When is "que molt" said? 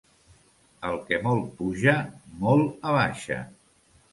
1.09-1.45